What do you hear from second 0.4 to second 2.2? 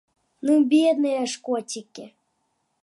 Ну бедныя ж коцікі!